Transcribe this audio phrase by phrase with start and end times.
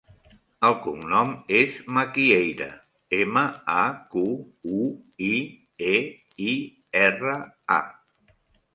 [0.69, 2.67] El cognom és Maquieira:
[3.19, 3.85] ema, a,
[4.17, 4.25] cu,
[4.81, 4.91] u,
[5.29, 5.33] i,
[5.95, 6.05] e,
[6.51, 6.59] i,
[7.07, 7.41] erra,
[7.81, 7.83] a.